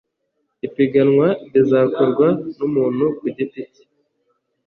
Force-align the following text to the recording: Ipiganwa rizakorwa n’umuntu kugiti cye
Ipiganwa 0.67 1.27
rizakorwa 1.53 2.27
n’umuntu 2.57 3.05
kugiti 3.19 3.59
cye 3.73 3.83